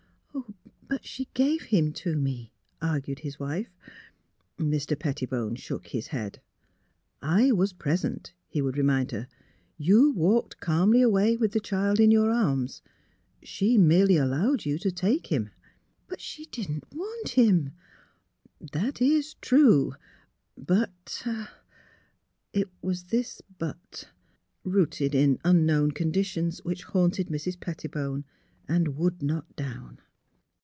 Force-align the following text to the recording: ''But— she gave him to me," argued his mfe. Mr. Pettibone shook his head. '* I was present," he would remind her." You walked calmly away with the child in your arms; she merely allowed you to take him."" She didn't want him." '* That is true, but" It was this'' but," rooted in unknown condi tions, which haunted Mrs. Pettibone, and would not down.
''But— 1.01 1.05
she 1.07 1.29
gave 1.33 1.61
him 1.63 1.93
to 1.93 2.17
me," 2.17 2.51
argued 2.81 3.19
his 3.19 3.37
mfe. 3.37 3.67
Mr. 4.59 4.99
Pettibone 4.99 5.55
shook 5.55 5.87
his 5.87 6.07
head. 6.07 6.41
'* 6.85 7.21
I 7.39 7.53
was 7.53 7.71
present," 7.71 8.33
he 8.49 8.61
would 8.61 8.75
remind 8.77 9.11
her." 9.11 9.29
You 9.89 10.11
walked 10.11 10.59
calmly 10.59 11.01
away 11.01 11.37
with 11.37 11.53
the 11.53 11.61
child 11.61 12.01
in 12.01 12.11
your 12.11 12.29
arms; 12.29 12.81
she 13.41 13.77
merely 13.77 14.17
allowed 14.17 14.65
you 14.65 14.77
to 14.79 14.91
take 14.91 15.27
him."" 15.27 15.51
She 16.17 16.43
didn't 16.47 16.83
want 16.93 17.29
him." 17.29 17.71
'* 18.17 18.71
That 18.73 19.01
is 19.01 19.35
true, 19.35 19.93
but" 20.57 21.25
It 22.53 22.67
was 22.81 23.03
this'' 23.05 23.41
but," 23.59 24.09
rooted 24.65 25.15
in 25.15 25.39
unknown 25.45 25.93
condi 25.93 26.25
tions, 26.25 26.59
which 26.65 26.83
haunted 26.83 27.29
Mrs. 27.29 27.57
Pettibone, 27.61 28.25
and 28.67 28.97
would 28.97 29.23
not 29.23 29.55
down. 29.55 29.99